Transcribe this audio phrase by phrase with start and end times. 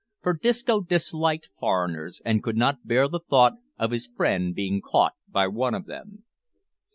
[0.23, 5.13] for Disco disliked foreigners, and could not bear the thought of his friend being caught
[5.29, 6.23] by one of them.